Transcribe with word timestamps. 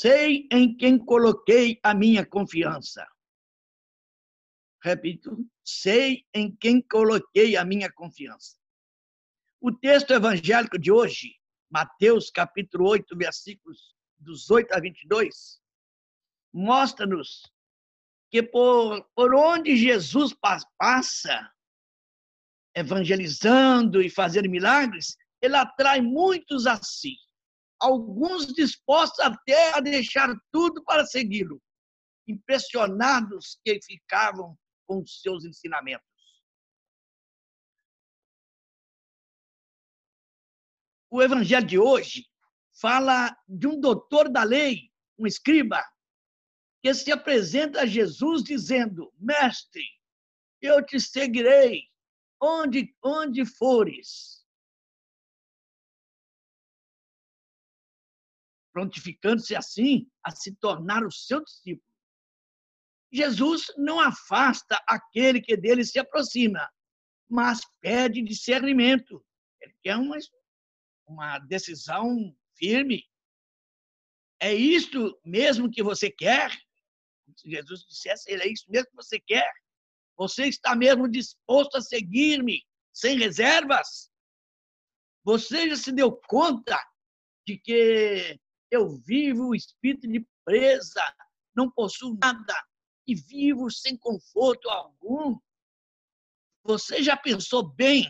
sei 0.00 0.46
em 0.52 0.76
quem 0.76 0.96
coloquei 0.96 1.80
a 1.82 1.92
minha 1.92 2.24
confiança. 2.24 3.04
Repito, 4.80 5.44
sei 5.64 6.24
em 6.32 6.54
quem 6.54 6.80
coloquei 6.80 7.56
a 7.56 7.64
minha 7.64 7.90
confiança. 7.90 8.56
O 9.60 9.72
texto 9.72 10.12
evangélico 10.12 10.78
de 10.78 10.92
hoje, 10.92 11.34
Mateus 11.68 12.30
capítulo 12.30 12.88
8, 12.88 13.16
versículos 13.16 13.96
dos 14.16 14.48
8 14.48 14.72
a 14.72 14.80
22, 14.80 15.60
mostra-nos 16.52 17.42
que 18.30 18.40
por, 18.40 19.02
por 19.16 19.34
onde 19.34 19.76
Jesus 19.76 20.32
passa, 20.78 21.52
evangelizando 22.72 24.00
e 24.00 24.08
fazendo 24.08 24.48
milagres, 24.48 25.16
ele 25.42 25.56
atrai 25.56 26.00
muitos 26.00 26.68
a 26.68 26.80
si. 26.80 27.16
Alguns 27.80 28.52
dispostos 28.52 29.20
até 29.20 29.74
a 29.74 29.80
deixar 29.80 30.34
tudo 30.50 30.82
para 30.84 31.06
segui-lo, 31.06 31.62
impressionados 32.26 33.58
que 33.64 33.80
ficavam 33.82 34.58
com 34.86 35.02
os 35.02 35.20
seus 35.20 35.44
ensinamentos. 35.44 36.06
O 41.10 41.22
evangelho 41.22 41.66
de 41.66 41.78
hoje 41.78 42.26
fala 42.80 43.36
de 43.48 43.66
um 43.66 43.80
doutor 43.80 44.28
da 44.28 44.42
lei, 44.42 44.90
um 45.18 45.26
escriba, 45.26 45.82
que 46.82 46.92
se 46.92 47.10
apresenta 47.10 47.82
a 47.82 47.86
Jesus 47.86 48.42
dizendo: 48.42 49.12
Mestre, 49.18 49.84
eu 50.60 50.84
te 50.84 51.00
seguirei 51.00 51.84
onde, 52.40 52.94
onde 53.02 53.44
fores. 53.44 54.37
Prontificando-se 58.78 59.56
assim 59.56 60.08
a 60.22 60.30
se 60.30 60.54
tornar 60.54 61.04
o 61.04 61.10
seu 61.10 61.42
discípulo. 61.42 61.92
Jesus 63.12 63.66
não 63.76 63.98
afasta 63.98 64.80
aquele 64.86 65.40
que 65.40 65.56
dele 65.56 65.84
se 65.84 65.98
aproxima, 65.98 66.70
mas 67.28 67.60
pede 67.80 68.22
discernimento. 68.22 69.24
Ele 69.60 69.74
quer 69.82 69.96
uma, 69.96 70.16
uma 71.08 71.40
decisão 71.40 72.32
firme. 72.54 73.04
É 74.38 74.54
isto 74.54 75.20
mesmo 75.24 75.68
que 75.68 75.82
você 75.82 76.08
quer? 76.08 76.56
Se 77.36 77.50
Jesus 77.50 77.80
dissesse, 77.80 78.30
é 78.30 78.46
isso 78.46 78.70
mesmo 78.70 78.90
que 78.90 78.96
você 78.96 79.18
quer? 79.18 79.52
Você 80.16 80.46
está 80.46 80.76
mesmo 80.76 81.08
disposto 81.08 81.78
a 81.78 81.80
seguir-me 81.80 82.64
sem 82.92 83.18
reservas? 83.18 84.08
Você 85.24 85.68
já 85.68 85.74
se 85.74 85.90
deu 85.90 86.12
conta 86.12 86.80
de 87.44 87.58
que 87.58 88.38
eu 88.70 88.96
vivo 88.98 89.48
o 89.48 89.54
espírito 89.54 90.06
de 90.06 90.26
presa, 90.44 91.02
não 91.54 91.70
possuo 91.70 92.16
nada, 92.20 92.54
e 93.06 93.14
vivo 93.14 93.70
sem 93.70 93.96
conforto 93.96 94.68
algum. 94.68 95.38
Você 96.64 97.02
já 97.02 97.16
pensou 97.16 97.66
bem 97.66 98.06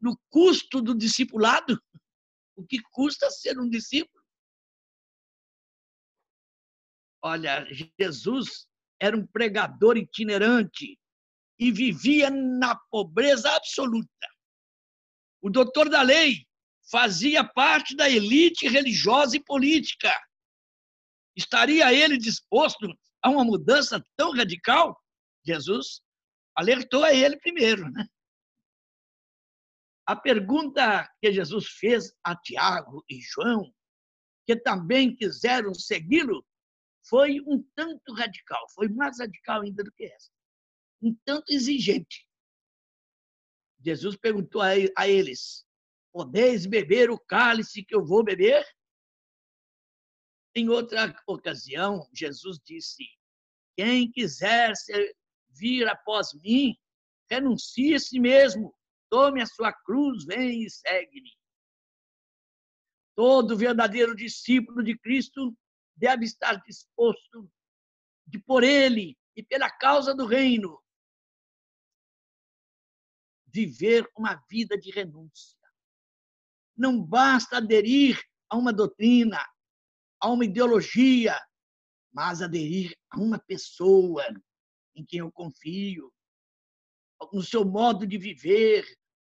no 0.00 0.18
custo 0.30 0.80
do 0.80 0.94
discipulado? 0.94 1.80
O 2.56 2.64
que 2.64 2.80
custa 2.90 3.30
ser 3.30 3.58
um 3.58 3.68
discípulo? 3.68 4.22
Olha, 7.22 7.66
Jesus 7.98 8.66
era 9.00 9.16
um 9.16 9.26
pregador 9.26 9.96
itinerante 9.96 10.98
e 11.58 11.70
vivia 11.70 12.30
na 12.30 12.74
pobreza 12.90 13.54
absoluta. 13.54 14.08
O 15.40 15.50
doutor 15.50 15.88
da 15.88 16.02
lei 16.02 16.46
fazia 16.90 17.44
parte 17.44 17.94
da 17.96 18.08
elite 18.08 18.68
religiosa 18.68 19.36
e 19.36 19.44
política. 19.44 20.12
Estaria 21.36 21.92
ele 21.92 22.18
disposto 22.18 22.86
a 23.22 23.30
uma 23.30 23.44
mudança 23.44 24.04
tão 24.16 24.32
radical, 24.32 24.98
Jesus 25.46 26.02
alertou 26.54 27.04
a 27.04 27.14
ele 27.14 27.38
primeiro. 27.38 27.90
Né? 27.90 28.06
A 30.06 30.16
pergunta 30.16 31.08
que 31.20 31.32
Jesus 31.32 31.68
fez 31.68 32.12
a 32.24 32.36
Tiago 32.36 33.04
e 33.08 33.20
João, 33.20 33.72
que 34.46 34.56
também 34.56 35.14
quiseram 35.14 35.72
segui-lo, 35.72 36.44
foi 37.08 37.40
um 37.40 37.62
tanto 37.74 38.12
radical, 38.12 38.64
foi 38.74 38.88
mais 38.88 39.18
radical 39.18 39.62
ainda 39.62 39.82
do 39.82 39.92
que 39.92 40.04
essa, 40.04 40.30
um 41.00 41.14
tanto 41.24 41.52
exigente. 41.52 42.28
Jesus 43.84 44.16
perguntou 44.16 44.60
a 44.60 45.08
eles: 45.08 45.64
Podeis 46.12 46.66
beber 46.66 47.10
o 47.10 47.18
cálice 47.18 47.82
que 47.82 47.94
eu 47.94 48.04
vou 48.04 48.22
beber? 48.22 48.64
Em 50.54 50.68
outra 50.68 51.14
ocasião, 51.26 52.06
Jesus 52.12 52.58
disse: 52.62 53.04
Quem 53.74 54.10
quiser 54.12 54.72
vir 55.50 55.88
após 55.88 56.34
mim, 56.34 56.76
renuncie 57.30 57.94
a 57.94 57.98
si 57.98 58.20
mesmo, 58.20 58.74
tome 59.08 59.40
a 59.40 59.46
sua 59.46 59.72
cruz, 59.72 60.26
vem 60.26 60.62
e 60.62 60.70
segue-me. 60.70 61.32
Todo 63.14 63.56
verdadeiro 63.56 64.14
discípulo 64.14 64.82
de 64.82 64.98
Cristo 64.98 65.56
deve 65.96 66.24
estar 66.26 66.56
disposto 66.62 67.50
de 68.26 68.38
por 68.38 68.62
ele 68.62 69.16
e 69.34 69.42
pela 69.42 69.70
causa 69.70 70.14
do 70.14 70.26
reino 70.26 70.82
viver 73.46 74.10
uma 74.16 74.34
vida 74.48 74.78
de 74.78 74.90
renúncia. 74.90 75.61
Não 76.76 77.02
basta 77.02 77.58
aderir 77.58 78.20
a 78.48 78.56
uma 78.56 78.72
doutrina, 78.72 79.38
a 80.20 80.28
uma 80.28 80.44
ideologia, 80.44 81.38
mas 82.12 82.42
aderir 82.42 82.96
a 83.10 83.18
uma 83.18 83.38
pessoa 83.38 84.24
em 84.94 85.04
quem 85.04 85.20
eu 85.20 85.32
confio, 85.32 86.12
no 87.32 87.42
seu 87.42 87.64
modo 87.64 88.06
de 88.06 88.18
viver, 88.18 88.84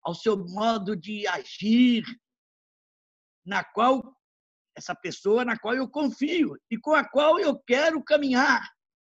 ao 0.02 0.14
seu 0.14 0.36
modo 0.36 0.96
de 0.96 1.26
agir, 1.26 2.04
na 3.44 3.64
qual 3.64 4.16
essa 4.76 4.94
pessoa 4.94 5.44
na 5.44 5.58
qual 5.58 5.74
eu 5.74 5.88
confio 5.88 6.56
e 6.70 6.78
com 6.78 6.94
a 6.94 7.06
qual 7.06 7.38
eu 7.40 7.58
quero 7.58 8.02
caminhar, 8.02 8.62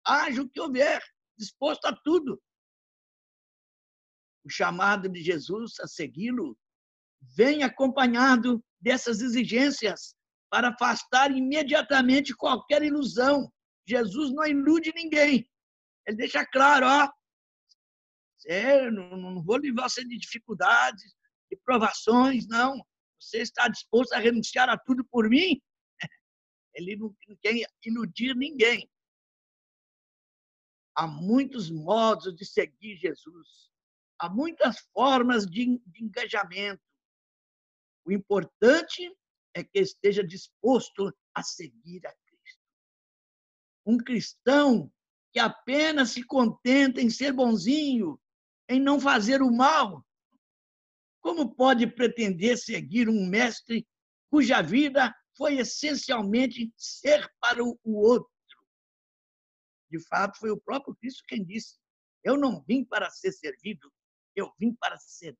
haja 0.06 0.42
o 0.42 0.50
que 0.50 0.60
houver, 0.60 1.02
disposto 1.38 1.86
a 1.86 1.96
tudo. 1.96 2.42
O 4.44 4.50
chamado 4.50 5.08
de 5.08 5.22
Jesus 5.24 5.80
a 5.80 5.88
segui-lo 5.88 6.58
vem 7.36 7.64
acompanhado 7.64 8.64
dessas 8.80 9.22
exigências 9.22 10.16
para 10.50 10.70
afastar 10.70 11.32
imediatamente 11.32 12.36
qualquer 12.36 12.84
ilusão. 12.84 13.52
Jesus 13.88 14.34
não 14.34 14.46
ilude 14.46 14.92
ninguém. 14.94 15.50
Ele 16.06 16.18
deixa 16.18 16.46
claro, 16.46 16.86
ó, 16.88 17.10
eu 18.46 18.92
não, 18.92 19.18
não 19.18 19.44
vou 19.44 19.58
levar 19.58 19.90
você 19.90 20.04
de 20.04 20.18
dificuldades, 20.18 21.16
de 21.50 21.58
provações, 21.64 22.48
não. 22.48 22.84
Você 23.20 23.40
está 23.40 23.68
disposto 23.68 24.14
a 24.14 24.20
renunciar 24.20 24.68
a 24.70 24.78
tudo 24.78 25.06
por 25.06 25.30
mim? 25.30 25.62
Ele 26.74 26.96
não 26.96 27.16
quer 27.42 27.56
iludir 27.86 28.36
ninguém. 28.36 28.90
Há 30.96 31.08
muitos 31.08 31.70
modos 31.70 32.36
de 32.36 32.46
seguir 32.46 32.98
Jesus. 32.98 33.70
Há 34.20 34.30
muitas 34.30 34.80
formas 34.94 35.46
de, 35.46 35.80
de 35.86 36.04
engajamento. 36.04 36.82
O 38.06 38.12
importante 38.12 39.16
é 39.54 39.64
que 39.64 39.80
esteja 39.80 40.24
disposto 40.24 41.14
a 41.34 41.44
seguir 41.44 42.06
a 42.06 42.14
Cristo. 42.26 42.62
Um 43.86 43.98
cristão 43.98 44.92
que 45.32 45.40
apenas 45.40 46.12
se 46.12 46.24
contenta 46.24 47.02
em 47.02 47.10
ser 47.10 47.32
bonzinho, 47.32 48.20
em 48.70 48.80
não 48.80 49.00
fazer 49.00 49.42
o 49.42 49.52
mal, 49.52 50.06
como 51.22 51.54
pode 51.54 51.86
pretender 51.88 52.58
seguir 52.58 53.08
um 53.08 53.28
mestre 53.28 53.88
cuja 54.30 54.62
vida 54.62 55.16
foi 55.38 55.60
essencialmente 55.60 56.74
ser 56.76 57.32
para 57.40 57.64
o 57.64 57.78
outro? 57.86 58.30
De 59.90 60.00
fato, 60.08 60.40
foi 60.40 60.50
o 60.50 60.60
próprio 60.60 60.96
Cristo 60.96 61.24
quem 61.28 61.44
disse: 61.44 61.78
Eu 62.24 62.38
não 62.38 62.64
vim 62.64 62.84
para 62.84 63.10
ser 63.10 63.32
servido, 63.32 63.92
eu 64.36 64.52
vim 64.58 64.74
para 64.74 64.98
servir. 65.00 65.38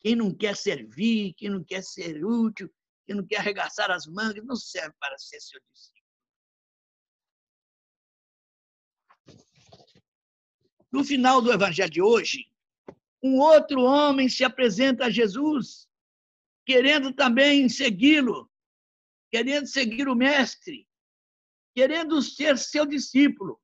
Quem 0.00 0.16
não 0.16 0.34
quer 0.34 0.56
servir, 0.56 1.34
quem 1.34 1.50
não 1.50 1.62
quer 1.62 1.82
ser 1.82 2.24
útil, 2.24 2.72
quem 3.06 3.16
não 3.16 3.26
quer 3.26 3.36
arregaçar 3.36 3.90
as 3.90 4.06
mangas, 4.06 4.44
não 4.44 4.56
serve 4.56 4.94
para 4.98 5.16
ser 5.18 5.40
seu 5.40 5.60
discípulo. 5.70 6.00
No 10.90 11.04
final 11.04 11.40
do 11.40 11.52
evangelho 11.52 11.90
de 11.90 12.02
hoje, 12.02 12.50
um 13.22 13.38
outro 13.38 13.82
homem 13.82 14.28
se 14.28 14.42
apresenta 14.42 15.06
a 15.06 15.10
Jesus, 15.10 15.88
querendo 16.64 17.12
também 17.12 17.68
segui-lo, 17.68 18.50
querendo 19.30 19.66
seguir 19.66 20.08
o 20.08 20.16
mestre, 20.16 20.88
querendo 21.74 22.20
ser 22.22 22.58
seu 22.58 22.86
discípulo, 22.86 23.60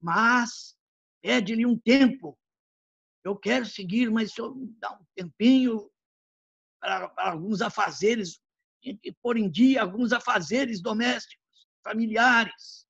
mas 0.00 0.76
pede-lhe 1.20 1.66
um 1.66 1.76
tempo 1.76 2.38
eu 3.28 3.36
quero 3.36 3.66
seguir, 3.66 4.10
mas 4.10 4.32
só 4.32 4.52
dá 4.78 4.92
um 4.94 5.04
tempinho 5.14 5.90
para, 6.80 7.08
para 7.10 7.32
alguns 7.32 7.60
afazeres. 7.60 8.40
pôr 9.20 9.36
em 9.36 9.50
dia 9.50 9.82
alguns 9.82 10.12
afazeres 10.12 10.80
domésticos, 10.80 11.68
familiares. 11.84 12.86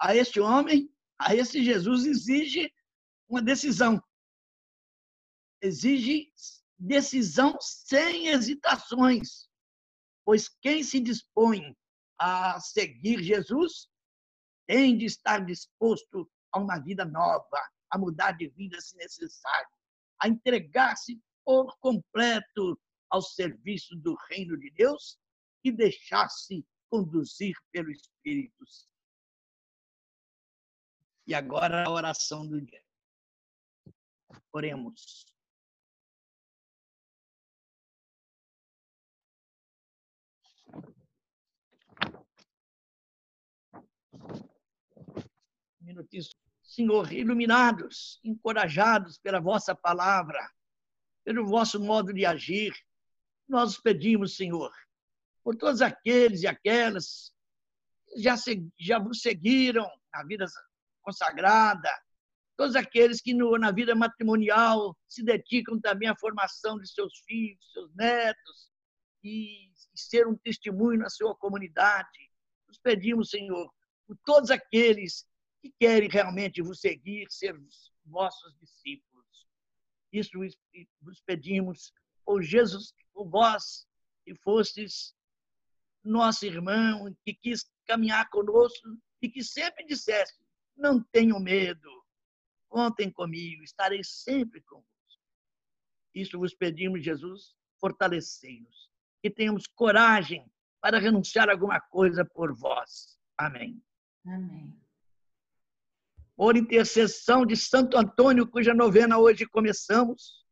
A 0.00 0.16
este 0.16 0.40
homem, 0.40 0.90
a 1.18 1.34
esse 1.34 1.62
Jesus 1.62 2.06
exige 2.06 2.72
uma 3.28 3.42
decisão. 3.42 4.02
Exige 5.62 6.32
decisão 6.78 7.58
sem 7.60 8.28
hesitações, 8.28 9.46
pois 10.24 10.48
quem 10.48 10.82
se 10.82 10.98
dispõe 10.98 11.76
a 12.18 12.58
seguir 12.58 13.22
Jesus 13.22 13.86
tem 14.66 14.96
de 14.96 15.04
estar 15.04 15.44
disposto 15.44 16.30
a 16.52 16.58
uma 16.58 16.78
vida 16.78 17.04
nova, 17.04 17.60
a 17.90 17.98
mudar 17.98 18.32
de 18.32 18.48
vida 18.48 18.80
se 18.80 18.96
necessário, 18.96 19.68
a 20.20 20.28
entregar-se 20.28 21.20
por 21.44 21.76
completo 21.78 22.80
ao 23.08 23.22
serviço 23.22 23.96
do 23.96 24.16
reino 24.28 24.58
de 24.58 24.70
Deus 24.70 25.18
e 25.64 25.72
deixar-se 25.72 26.64
conduzir 26.88 27.56
pelo 27.72 27.90
Espírito 27.90 28.66
Santo. 28.66 28.90
E 31.26 31.34
agora 31.34 31.84
a 31.86 31.90
oração 31.90 32.46
do 32.46 32.60
dia. 32.60 32.82
Oremos. 34.52 35.24
minutinho. 45.90 46.49
Senhor, 46.70 47.12
iluminados, 47.12 48.20
encorajados 48.22 49.18
pela 49.18 49.40
vossa 49.40 49.74
palavra, 49.74 50.38
pelo 51.24 51.44
vosso 51.44 51.80
modo 51.80 52.14
de 52.14 52.24
agir, 52.24 52.72
nós 53.48 53.76
pedimos, 53.76 54.36
Senhor, 54.36 54.72
por 55.42 55.56
todos 55.56 55.82
aqueles 55.82 56.42
e 56.42 56.46
aquelas 56.46 57.34
que 58.06 58.22
já, 58.22 58.36
já 58.78 59.00
vos 59.00 59.20
seguiram 59.20 59.84
na 60.14 60.22
vida 60.22 60.46
consagrada, 61.02 61.90
todos 62.56 62.76
aqueles 62.76 63.20
que 63.20 63.34
no, 63.34 63.58
na 63.58 63.72
vida 63.72 63.96
matrimonial 63.96 64.96
se 65.08 65.24
dedicam 65.24 65.80
também 65.80 66.08
à 66.08 66.14
formação 66.14 66.78
de 66.78 66.88
seus 66.88 67.18
filhos, 67.26 67.72
seus 67.72 67.92
netos, 67.96 68.70
e, 69.24 69.72
e 69.92 70.00
ser 70.00 70.28
um 70.28 70.36
testemunho 70.36 71.00
na 71.00 71.10
sua 71.10 71.34
comunidade. 71.34 72.30
Nos 72.68 72.78
pedimos, 72.78 73.30
Senhor, 73.30 73.68
por 74.06 74.16
todos 74.24 74.52
aqueles 74.52 75.28
que 75.60 75.70
querem 75.78 76.08
realmente 76.08 76.62
vos 76.62 76.80
seguir, 76.80 77.26
ser 77.30 77.58
vossos 78.04 78.54
discípulos. 78.58 79.26
Isso 80.12 80.38
vos 81.00 81.20
pedimos, 81.20 81.92
por 82.24 82.42
Jesus, 82.42 82.94
por 83.12 83.28
vós 83.28 83.86
que 84.24 84.34
fostes 84.36 85.14
nosso 86.02 86.46
irmão, 86.46 87.14
que 87.24 87.34
quis 87.34 87.70
caminhar 87.86 88.28
conosco 88.30 88.88
e 89.22 89.28
que 89.28 89.44
sempre 89.44 89.84
disseste: 89.84 90.38
não 90.76 91.02
tenham 91.12 91.38
medo, 91.38 92.04
contem 92.68 93.10
comigo, 93.10 93.62
estarei 93.62 94.02
sempre 94.02 94.60
convosco. 94.62 94.88
Isso 96.14 96.38
vos 96.38 96.54
pedimos, 96.54 97.04
Jesus, 97.04 97.54
fortalecei-nos, 97.78 98.90
que 99.22 99.30
tenhamos 99.30 99.66
coragem 99.66 100.50
para 100.80 100.98
renunciar 100.98 101.48
a 101.48 101.52
alguma 101.52 101.80
coisa 101.80 102.24
por 102.24 102.54
vós. 102.54 103.18
Amém. 103.38 103.80
Amém 104.26 104.89
por 106.40 106.56
intercessão 106.56 107.44
de 107.44 107.54
Santo 107.54 107.98
Antônio, 107.98 108.46
cuja 108.46 108.72
novena 108.72 109.18
hoje 109.18 109.44
começamos, 109.44 110.42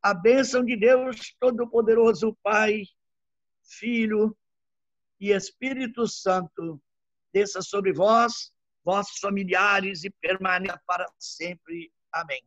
a 0.00 0.14
bênção 0.14 0.64
de 0.64 0.74
Deus 0.74 1.36
Todo-Poderoso, 1.38 2.34
Pai, 2.42 2.84
Filho 3.62 4.34
e 5.20 5.32
Espírito 5.32 6.08
Santo, 6.08 6.80
desça 7.34 7.60
sobre 7.60 7.92
vós, 7.92 8.50
vossos 8.82 9.18
familiares 9.18 10.04
e 10.04 10.10
permaneça 10.22 10.80
para 10.86 11.04
sempre. 11.18 11.92
Amém. 12.10 12.42